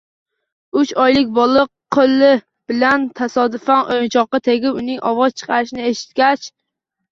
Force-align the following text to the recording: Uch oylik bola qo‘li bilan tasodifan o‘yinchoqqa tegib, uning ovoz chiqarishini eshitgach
Uch 0.79 0.93
oylik 1.03 1.27
bola 1.35 1.65
qo‘li 1.97 2.31
bilan 2.73 3.05
tasodifan 3.21 3.93
o‘yinchoqqa 3.99 4.43
tegib, 4.49 4.83
uning 4.83 5.05
ovoz 5.13 5.39
chiqarishini 5.45 5.89
eshitgach 5.95 6.53